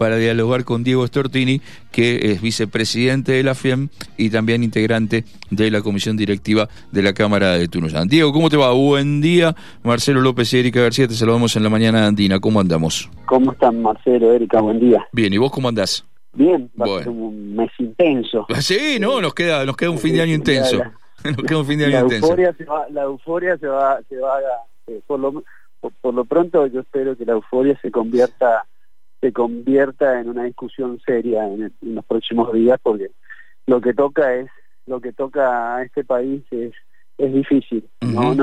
[0.00, 1.60] para dialogar con Diego Stortini,
[1.92, 7.12] que es vicepresidente de la FIEM y también integrante de la comisión directiva de la
[7.12, 8.08] Cámara de Tunuyán.
[8.08, 8.72] Diego, ¿cómo te va?
[8.72, 9.54] Buen día.
[9.82, 12.40] Marcelo López y Erika García, te saludamos en la mañana andina.
[12.40, 13.10] ¿Cómo andamos?
[13.26, 14.62] ¿Cómo están, Marcelo, Erika?
[14.62, 15.06] Buen día.
[15.12, 16.02] Bien, ¿y vos cómo andás?
[16.32, 18.46] Bien, va a ser un mes intenso.
[18.60, 20.78] Sí, no, nos queda, nos queda un fin de año intenso.
[21.24, 22.24] nos queda un fin de año la intenso.
[22.24, 24.38] Euforia se va, la euforia se va, se va
[24.86, 25.44] eh, por, lo,
[26.00, 28.64] por, lo pronto yo espero que la euforia se convierta
[29.20, 33.10] se convierta en una discusión seria en, los próximos días porque
[33.66, 34.50] lo que toca es
[34.86, 36.72] lo que toca a este país es
[37.18, 38.34] es difícil ¿no?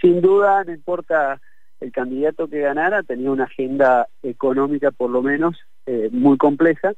[0.00, 1.40] sin duda no importa
[1.80, 6.92] el candidato que ganara tenía una agenda económica por lo menos eh, muy compleja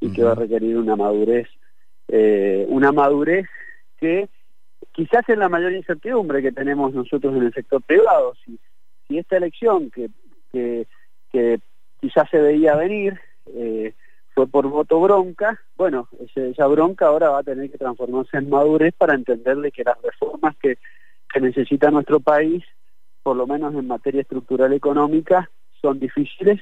[0.00, 1.48] y que va a requerir una madurez
[2.08, 3.46] eh, una madurez
[3.98, 4.28] que
[4.92, 8.34] quizás es la mayor incertidumbre que tenemos nosotros en el sector privado.
[8.44, 8.58] Si,
[9.06, 10.10] si esta elección que,
[10.50, 10.86] que,
[11.30, 11.60] que
[12.00, 13.94] quizás se veía venir eh,
[14.34, 18.94] fue por voto bronca, bueno, esa bronca ahora va a tener que transformarse en madurez
[18.96, 20.78] para entenderle que las reformas que,
[21.32, 22.62] que necesita nuestro país,
[23.24, 26.60] por lo menos en materia estructural económica, son difíciles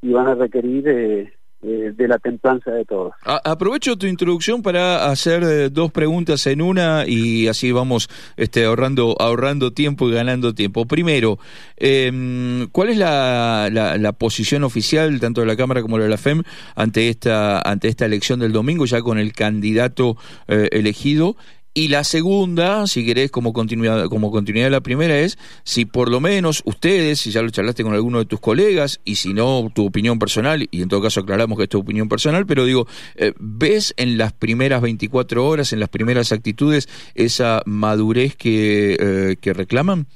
[0.00, 1.32] y van a requerir eh,
[1.66, 3.12] de la templanza de todos.
[3.24, 9.16] aprovecho tu introducción para hacer eh, dos preguntas en una y así vamos este, ahorrando,
[9.18, 10.86] ahorrando tiempo y ganando tiempo.
[10.86, 11.38] Primero,
[11.76, 16.42] em, ¿cuál es la, la, posición oficial tanto de la Cámara como de la FEM
[16.74, 20.16] ante esta, ante esta elección del domingo, ya con el candidato
[20.48, 21.36] eh, elegido?
[21.78, 26.10] Y la segunda, si querés, como continuidad, como continuidad de la primera, es si por
[26.10, 29.68] lo menos ustedes, si ya lo charlaste con alguno de tus colegas, y si no,
[29.74, 32.86] tu opinión personal, y en todo caso aclaramos que es tu opinión personal, pero digo,
[33.16, 39.36] eh, ¿ves en las primeras 24 horas, en las primeras actitudes, esa madurez que, eh,
[39.38, 40.06] que reclaman?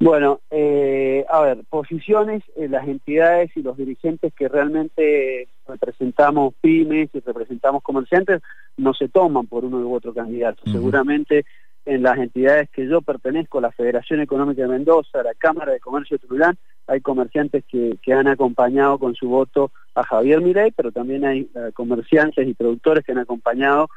[0.00, 7.10] Bueno, eh, a ver, posiciones, en las entidades y los dirigentes que realmente representamos pymes
[7.14, 8.42] y representamos comerciantes
[8.76, 10.62] no se toman por uno u otro candidato.
[10.70, 11.44] Seguramente
[11.84, 16.18] en las entidades que yo pertenezco, la Federación Económica de Mendoza, la Cámara de Comercio
[16.18, 20.92] de Tulán, hay comerciantes que, que, han acompañado con su voto a Javier Mirey, pero
[20.92, 23.88] también hay eh, comerciantes y productores que han acompañado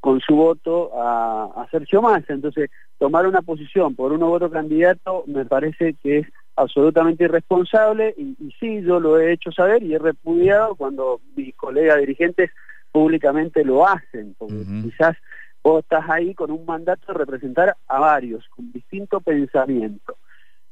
[0.00, 2.32] con su voto a, Sergio Massa.
[2.32, 6.26] Entonces, tomar una posición por uno u otro candidato me parece que es
[6.60, 11.98] absolutamente irresponsable y, sí, yo lo he hecho saber y he repudiado cuando mis colegas
[11.98, 12.50] dirigentes
[12.92, 15.16] públicamente lo hacen, porque quizás
[15.62, 20.16] vos estás ahí con un mandato de representar a varios, con distinto pensamiento.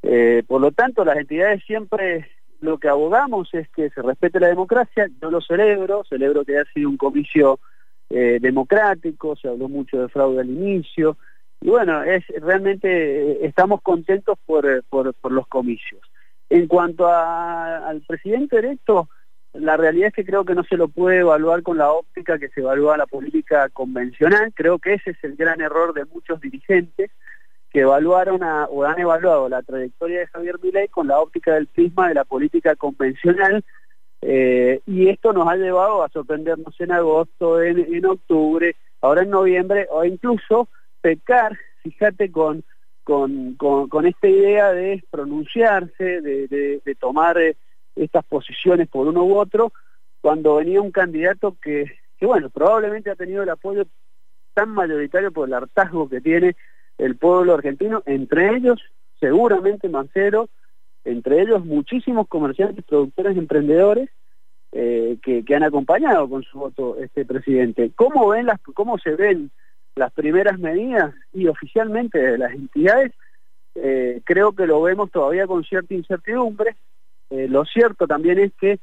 [0.03, 2.29] Eh, por lo tanto, las entidades siempre
[2.61, 6.71] lo que abogamos es que se respete la democracia, yo lo celebro, celebro que haya
[6.73, 7.61] sido un comicio
[8.11, 11.17] eh, democrático, se habló mucho de fraude al inicio,
[11.61, 12.89] y bueno, es realmente
[13.33, 16.01] eh, estamos contentos por, eh, por, por, los comicios.
[16.51, 19.09] En cuanto a, al presidente electo,
[19.53, 22.49] la realidad es que creo que no se lo puede evaluar con la óptica que
[22.51, 27.11] se evalúa la política convencional, creo que ese es el gran error de muchos dirigentes
[27.71, 32.09] que evaluaron o han evaluado la trayectoria de Javier Milei con la óptica del prisma
[32.09, 33.65] de la política convencional,
[34.23, 39.87] eh, y esto nos ha llevado a sorprendernos en agosto, en, octubre, ahora en noviembre,
[39.91, 40.69] o incluso
[41.01, 42.65] pecar, fíjate, con,
[43.05, 47.57] con, con, esta idea de pronunciarse, de, de, tomar eh,
[47.97, 49.73] estas posiciones por uno u otro,
[50.21, 51.87] cuando venía un candidato que,
[52.19, 53.87] que, bueno, probablemente ha tenido el apoyo
[54.55, 56.57] tan mayoritario por el hartazgo que tiene
[56.99, 58.81] el pueblo argentino, entre ellos
[59.21, 60.49] seguramente Mancero,
[61.05, 64.11] entre ellos muchísimos comerciantes, productores, emprendedores
[64.73, 67.91] eh, que, han acompañado con su voto este presidente.
[67.95, 69.51] ¿Cómo ven las, cómo se ven
[69.99, 73.13] las primeras medidas y oficialmente de las entidades?
[73.75, 76.77] Eh, creo que lo vemos todavía con cierta incertidumbre.
[77.31, 78.81] Eh, lo cierto también es que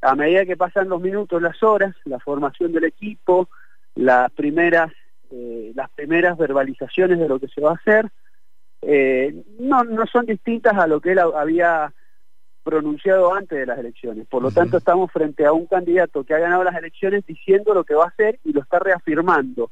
[0.00, 3.48] a medida que pasan los minutos, las horas, la formación del equipo,
[3.94, 4.92] las primeras,
[5.30, 8.10] las primeras verbalizaciones de lo que se va a hacer,
[8.86, 11.92] eh, no, no son distintas a lo que él había
[12.62, 14.26] pronunciado antes de las elecciones.
[14.26, 17.84] Por lo tanto, estamos frente a un candidato que ha ganado las elecciones diciendo lo
[17.84, 19.70] que va a hacer y lo está reafirmando.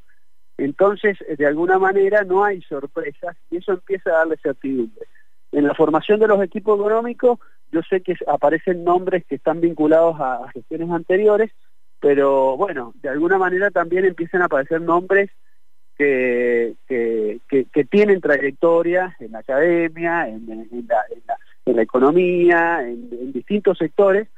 [0.58, 5.06] Entonces, eh, de alguna manera, no hay sorpresas y eso empieza a darle certidumbre.
[5.50, 7.38] En la formación de los equipos económicos,
[7.70, 11.50] yo sé que aparecen nombres que están vinculados a gestiones anteriores,
[12.00, 15.31] pero bueno, de alguna manera también empiezan a aparecer nombres
[15.96, 20.87] que, que, tienen trayectoria en la academia, en
[21.66, 24.28] la, economía, en, distintos sectores,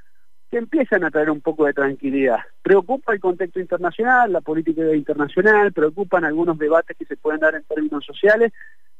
[0.55, 2.39] que empiezan a traer un poco de tranquilidad.
[2.63, 7.65] Preocupa el contexto internacional, la política internacional, preocupan algunos debates que se pueden dar en
[7.65, 8.53] términos sociales,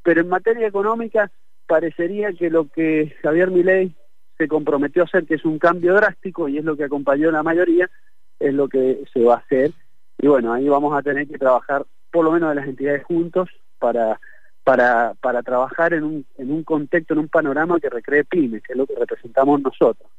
[0.03, 1.31] pero en materia económica
[1.69, 3.95] parecería que lo que Javier Milei
[4.37, 7.45] se comprometió a hacer, que es un cambio drástico y es lo que acompañó la
[7.45, 7.89] mayoría,
[8.41, 9.71] es lo que se va a hacer.
[10.19, 13.49] Y bueno, ahí vamos a tener que trabajar, por lo menos de las entidades juntos,
[13.79, 14.19] para
[14.65, 18.73] para, para trabajar en un, en un contexto, en un panorama que recree pymes, que
[18.73, 20.11] es lo que representamos nosotros.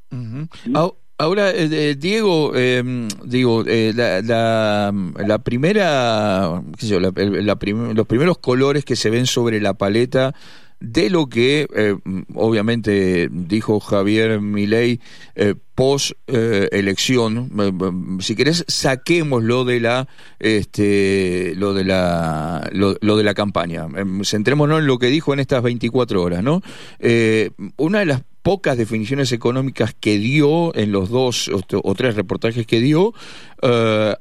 [1.17, 4.91] Ahora, eh, Diego, em, digo, eh, la,
[5.25, 10.35] la, primera, qué sé yo, los primeros colores que se ven sobre la paleta
[10.79, 11.95] de lo que eh,
[12.33, 14.99] obviamente dijo Javier Milei
[15.35, 17.49] eh, post eh, elección
[18.19, 20.07] si querés saquémoslo de la
[20.39, 23.87] este lo de la lo, de la campaña.
[23.95, 26.61] Em, centrémonos en lo que dijo en estas 24 horas no
[27.77, 32.79] una de las pocas definiciones económicas que dio en los dos o tres reportajes que
[32.79, 33.11] dio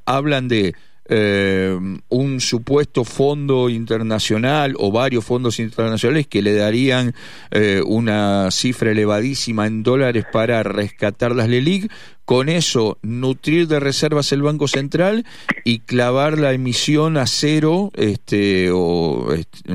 [0.05, 0.73] hablan de
[1.07, 1.77] eh,
[2.09, 7.13] un supuesto fondo internacional o varios fondos internacionales que le darían
[7.51, 11.91] eh, una cifra elevadísima en dólares para rescatar las LELIC,
[12.25, 15.25] con eso nutrir de reservas el Banco Central
[15.63, 19.73] y clavar la emisión a cero este, este,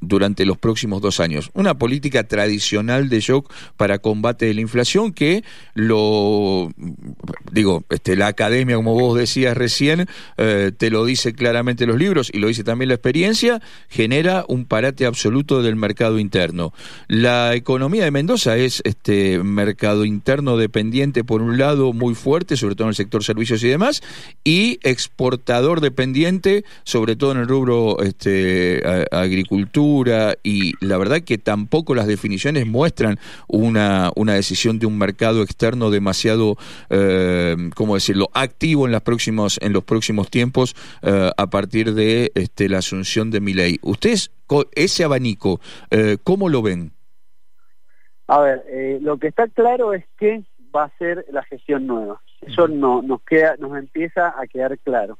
[0.00, 1.50] durante los próximos dos años.
[1.54, 6.70] Una política tradicional de shock para combate de la inflación que lo,
[7.52, 10.06] digo, este, la academia, como vos decías recién,
[10.36, 14.64] eh, te lo dice claramente los libros y lo dice también la experiencia, genera un
[14.66, 16.72] parate absoluto del mercado interno.
[17.08, 22.74] La economía de Mendoza es este mercado interno dependiente por un lado muy fuerte, sobre
[22.74, 24.02] todo en el sector servicios y demás,
[24.44, 31.94] y exportador dependiente, sobre todo en el rubro este, agricultura, y la verdad que tampoco
[31.94, 36.56] las definiciones muestran una, una decisión de un mercado externo demasiado,
[36.90, 42.32] eh, ¿cómo decirlo?, activo en, las próximos, en los próximos tiempos eh, a partir de
[42.34, 43.78] este, la asunción de mi ley.
[43.82, 44.30] Ustedes,
[44.74, 45.60] ese abanico,
[45.90, 46.92] eh, ¿cómo lo ven?
[48.26, 48.62] A ver,
[49.00, 50.42] lo que está claro es que
[50.78, 52.20] va a ser la gestión nueva.
[52.40, 55.18] Eso no, nos, queda, nos empieza a quedar claro.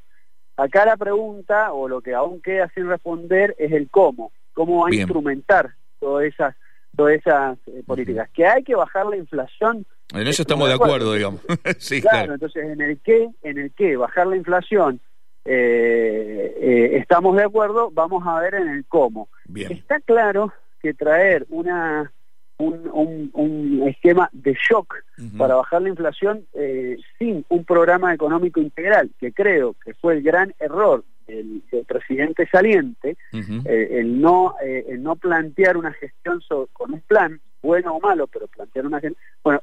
[0.56, 4.32] Acá la pregunta, o lo que aún queda sin responder, es el cómo.
[4.54, 6.56] ¿Cómo va a instrumentar todas esas,
[6.96, 8.28] todas esas eh, políticas?
[8.30, 9.86] Que hay que bajar la inflación.
[10.12, 11.40] En eso estamos de acuerdo, digamos.
[11.78, 15.00] sí, claro, entonces en el qué, en el qué, bajar la inflación,
[15.44, 19.28] eh, eh, estamos de acuerdo, vamos a ver en el cómo.
[19.54, 22.12] Está claro que traer una
[22.58, 24.96] un, un, esquema de shock
[25.36, 30.22] para bajar la inflación eh, sin un programa económico integral, que creo que fue el
[30.22, 36.40] gran error del, presidente saliente, eh, el, no, eh, el no plantear una gestión
[36.72, 39.22] con un plan, bueno o malo, pero plantear una gestión.
[39.42, 39.62] Bueno,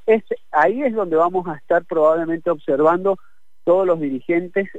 [0.51, 3.17] ahí es donde vamos a estar probablemente observando
[3.63, 4.69] todos los dirigentes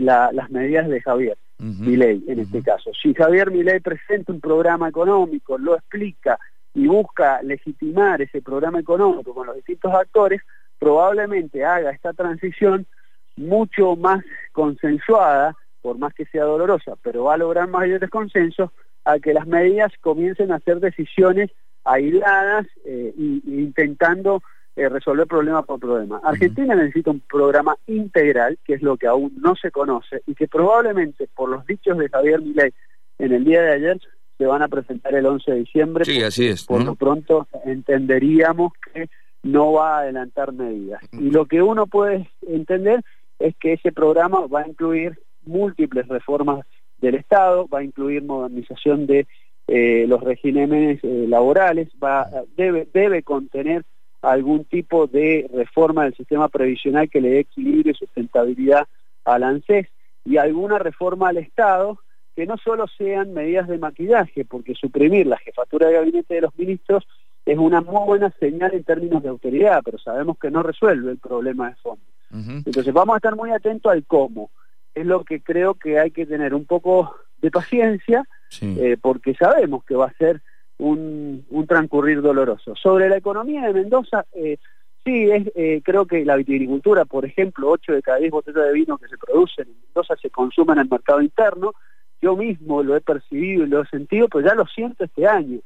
[0.00, 2.90] las medidas de Javier Milei en este caso.
[3.00, 6.38] Si Javier Milei presenta un programa económico, lo explica,
[6.76, 10.42] y busca legitimar ese programa económico con los distintos actores,
[10.78, 12.86] probablemente haga esta transición
[13.34, 18.70] mucho más consensuada, por más que sea dolorosa, pero va a lograr mayores consensos
[19.06, 21.50] a que las medidas comiencen a hacer decisiones
[21.84, 24.42] aisladas e intentando
[24.74, 26.20] eh, resolver problema por problema.
[26.22, 30.46] Argentina necesita un programa integral, que es lo que aún no se conoce, y que
[30.46, 32.74] probablemente, por los dichos de Javier Milei
[33.18, 34.00] en el día de ayer,
[34.38, 36.04] se van a presentar el 11 de diciembre.
[36.04, 36.64] Sí, así es.
[36.64, 39.08] Por lo pronto entenderíamos que
[39.42, 41.00] no va a adelantar medidas.
[41.12, 43.02] Y lo que uno puede entender
[43.38, 46.66] es que ese programa va a incluir múltiples reformas
[46.98, 49.26] del Estado, va a incluir modernización de
[49.68, 53.84] eh, los regímenes eh, laborales, va, debe, debe contener
[54.22, 58.86] algún tipo de reforma del sistema previsional que le dé equilibrio y sustentabilidad
[59.24, 59.86] al ANSES
[60.24, 61.98] y alguna reforma al Estado
[62.36, 66.56] que no solo sean medidas de maquillaje, porque suprimir la jefatura de gabinete de los
[66.58, 67.08] ministros
[67.46, 71.18] es una muy buena señal en términos de autoridad, pero sabemos que no resuelve el
[71.18, 72.04] problema de fondo.
[72.30, 74.50] Entonces vamos a estar muy atentos al cómo.
[74.94, 78.24] Es lo que creo que hay que tener un poco de paciencia,
[78.60, 80.42] eh, porque sabemos que va a ser
[80.76, 82.74] un, transcurrir doloroso.
[82.76, 84.58] Sobre la economía de Mendoza, eh,
[85.04, 88.72] sí, es, eh, creo que la vitivinicultura, por ejemplo, 8 de cada 10 botellas de
[88.72, 91.72] vino que se producen en Mendoza se consumen en el mercado interno,
[92.20, 95.60] yo mismo lo he percibido y lo he sentido, pues ya lo siento este año.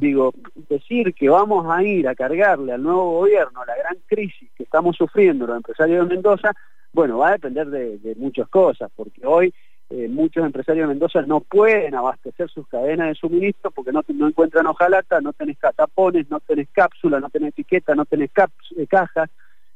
[0.00, 0.34] Digo,
[0.68, 4.96] decir que vamos a ir a cargarle al nuevo gobierno la gran crisis que estamos
[4.96, 6.52] sufriendo los empresarios de Mendoza,
[6.92, 9.54] bueno, va a depender de, muchas cosas, porque hoy
[9.88, 14.28] eh, muchos empresarios de Mendoza no pueden abastecer sus cadenas de suministro porque no, no
[14.28, 18.30] encuentran hojalata, no tenés catapones, no tenés cápsula, no tenés etiqueta, no tenés
[18.76, 19.30] eh, cajas.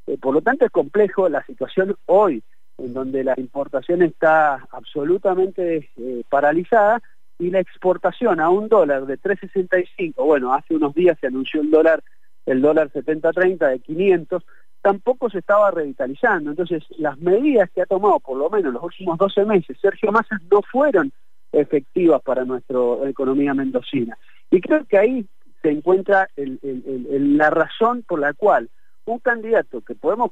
[0.06, 2.42] Eh, por lo tanto es complejo la situación hoy
[2.78, 7.02] en donde la importación está absolutamente eh, paralizada
[7.38, 11.70] y la exportación a un dólar de 3.65, bueno, hace unos días se anunció el
[11.70, 12.02] dólar
[12.46, 14.44] el dólar 70-30 de 500,
[14.80, 16.50] tampoco se estaba revitalizando.
[16.50, 20.38] Entonces, las medidas que ha tomado, por lo menos los últimos 12 meses, Sergio Massa,
[20.50, 21.12] no fueron
[21.52, 22.78] efectivas para nuestra
[23.08, 24.16] economía mendocina.
[24.50, 25.26] Y creo que ahí
[25.60, 28.70] se encuentra la razón por la cual
[29.06, 30.30] un candidato que podemos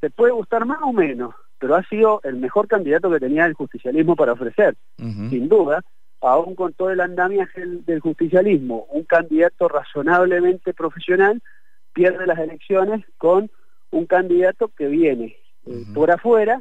[0.00, 3.54] te puede gustar más o menos, pero ha sido el mejor candidato que tenía el
[3.54, 5.80] justicialismo para ofrecer, sin duda,
[6.20, 11.40] aún con todo el andamiaje del, justicialismo, un candidato razonablemente profesional
[11.94, 13.50] pierde las elecciones con
[13.92, 16.60] un candidato que viene eh, por afuera,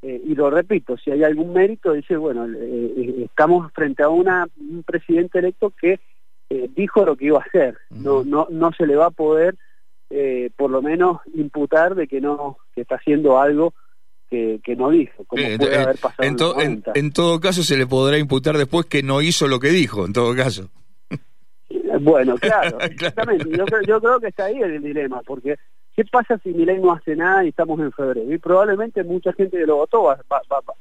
[0.00, 4.46] eh, y lo repito, si hay algún mérito, dice, bueno, eh, estamos frente a una,
[4.58, 6.00] un presidente electo que
[6.74, 9.56] dijo lo que iba a hacer, no, no, no se le va a poder,
[10.56, 13.74] por lo menos, imputar de que no, que está haciendo algo
[14.62, 18.56] que, no dijo, como puede haber pasado en, en, todo caso se le podrá imputar
[18.56, 20.70] después que no hizo lo que dijo, en todo caso.
[22.00, 23.50] Bueno, claro, exactamente.
[23.50, 25.56] Yo, yo, creo que está ahí el dilema, porque
[25.94, 28.32] ¿qué pasa si Milei no hace nada y estamos en febrero?
[28.32, 30.16] Y probablemente mucha gente que lo votó,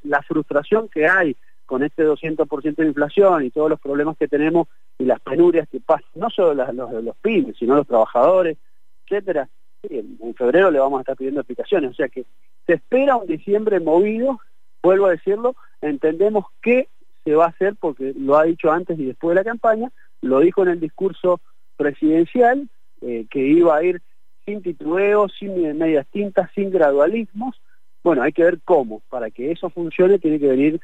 [0.03, 4.67] la frustración que hay con este 200% de inflación y todos los problemas que tenemos
[4.97, 8.57] y las penurias que pasan, no solo los, los, los pymes, sino los trabajadores,
[9.05, 9.49] etcétera,
[9.83, 11.91] en febrero le vamos a estar pidiendo explicaciones.
[11.91, 12.25] O sea que
[12.67, 14.39] se espera un diciembre movido,
[14.81, 16.87] vuelvo a decirlo, entendemos qué
[17.23, 20.39] se va a hacer porque lo ha dicho antes y después de la campaña, lo
[20.39, 21.39] dijo en el discurso
[21.77, 22.69] presidencial,
[23.01, 24.01] eh, que iba a ir
[24.45, 27.59] sin titubeos, sin medias tintas, sin gradualismos.
[28.03, 29.01] Bueno, hay que ver cómo.
[29.09, 30.81] Para que eso funcione tiene que venir,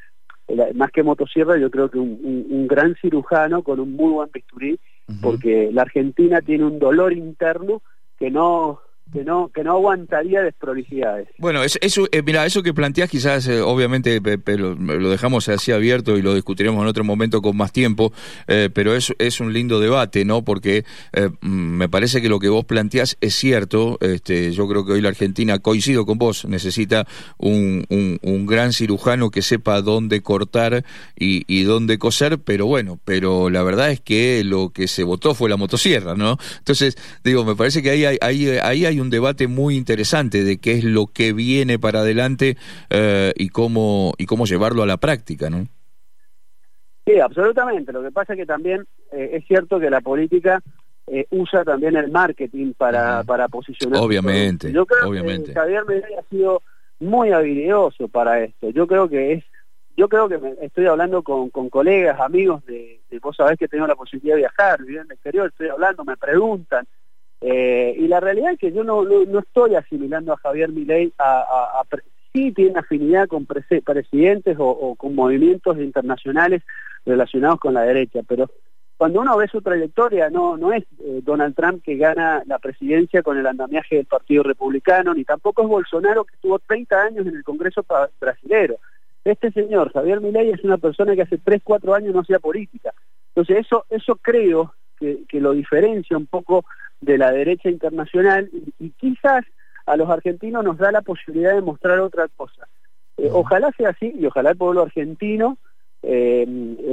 [0.48, 4.78] eh, más que motosierra, yo creo que un, gran cirujano con un muy buen bisturí,
[5.22, 7.80] porque la Argentina tiene un dolor interno
[8.18, 8.80] que no
[9.12, 11.28] que no que no aguantaría desprolijidades.
[11.38, 16.18] Bueno, eso, eh, mira, eso que planteas quizás, eh, obviamente, pero lo dejamos así abierto
[16.18, 18.12] y lo discutiremos en otro momento con más tiempo,
[18.46, 20.44] eh, pero es, es un lindo debate, ¿no?
[20.44, 20.84] Porque
[21.40, 25.00] mm, me parece que lo que vos planteás es cierto, este, yo creo que hoy
[25.00, 27.06] la Argentina, coincido con vos, necesita
[27.38, 30.84] un, un, gran cirujano que sepa dónde cortar
[31.18, 35.34] y, y dónde coser, pero bueno, pero la verdad es que lo que se votó
[35.34, 36.38] fue la motosierra, ¿no?
[36.58, 40.58] Entonces, digo, me parece que ahí hay, ahí, ahí hay un debate muy interesante de
[40.58, 42.56] qué es lo que viene para adelante
[42.90, 45.66] eh, y cómo y cómo llevarlo a la práctica, ¿no?
[47.06, 47.92] Sí, absolutamente.
[47.92, 50.62] Lo que pasa es que también eh, es cierto que la política
[51.06, 54.00] eh, usa también el marketing para, para posicionar.
[54.02, 54.70] Obviamente.
[54.72, 55.52] Yo creo obviamente.
[55.52, 56.62] que Javier Medellín ha sido
[57.00, 58.70] muy habilidoso para esto.
[58.70, 59.44] Yo creo que es
[59.96, 63.66] yo creo que me, estoy hablando con, con colegas, amigos de, de, vos sabés que
[63.66, 66.86] tengo la posibilidad de viajar, vivir en el exterior, estoy hablando, me preguntan,
[67.40, 71.40] eh, y la realidad es que yo no, no, estoy asimilando a Javier Milei a,
[71.80, 71.84] a,
[72.32, 76.62] sí tiene afinidad con presidentes o, con movimientos internacionales
[77.06, 78.50] relacionados con la derecha, pero
[78.96, 83.22] cuando uno ve su trayectoria no no es eh, Donald Trump que gana la presidencia
[83.22, 87.36] con el andamiaje del Partido Republicano, ni tampoco es Bolsonaro que estuvo 30 años en
[87.36, 87.84] el Congreso
[88.20, 88.78] brasilero.
[89.24, 92.92] Este señor, Javier Milei, es una persona que hace 3, 4 años no hacía política.
[93.28, 96.64] Entonces eso, eso creo que, que lo diferencia un poco
[97.00, 99.44] de la derecha internacional y, quizás
[99.86, 102.68] a los argentinos nos da la posibilidad de mostrar otra cosa.
[103.16, 105.58] Eh, ojalá sea así y ojalá el pueblo argentino
[106.02, 106.46] eh,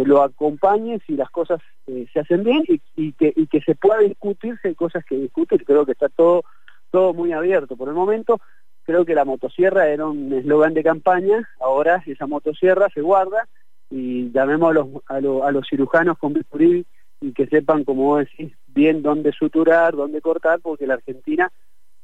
[0.06, 4.00] lo acompañe si las cosas eh, se hacen bien y, que, y que se pueda
[4.00, 5.66] discutir si hay cosas que discutir.
[5.66, 6.44] Creo que está todo,
[6.92, 7.76] todo muy abierto.
[7.76, 8.40] Por el momento
[8.86, 13.48] creo que la motosierra era un eslogan de campaña, ahora esa motosierra se guarda
[13.90, 16.86] y llamemos a los, a, a los cirujanos con bisturí
[17.26, 21.52] y que sepan, como decís, bien dónde suturar, dónde cortar, porque la Argentina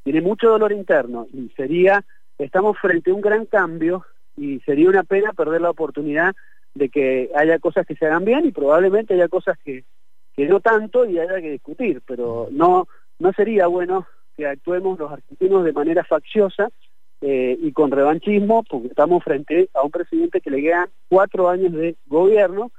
[0.03, 2.03] tiene mucho dolor interno y sería,
[2.39, 4.03] estamos frente a un gran cambio
[4.35, 6.33] y sería una pena perder la oportunidad
[6.73, 9.83] de que haya cosas que se hagan bien y probablemente haya cosas que,
[10.35, 12.87] que no tanto y haya que discutir, pero no,
[13.19, 16.69] no sería bueno que actuemos los argentinos de manera facciosa
[17.21, 21.73] eh, y con revanchismo, porque estamos frente a un presidente que le quedan cuatro años
[21.73, 22.71] de gobierno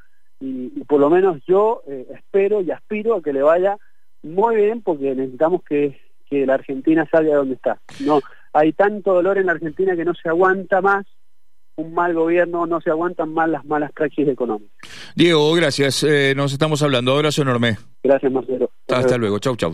[0.42, 3.76] y, por lo menos yo eh, espero y aspiro a que le vaya
[4.22, 7.80] muy bien porque necesitamos que, que la Argentina salga de donde está.
[8.00, 8.20] No,
[8.52, 11.06] hay tanto dolor en la Argentina que no se aguanta más
[11.76, 14.76] un mal gobierno, no se aguantan más las malas praxis económicas.
[15.14, 16.02] Diego, gracias.
[16.02, 17.14] Eh, nos estamos hablando.
[17.14, 17.78] Abrazo enorme.
[18.02, 18.70] Gracias, Marcelo.
[18.88, 19.38] Hasta luego.
[19.38, 19.70] Chau, chau.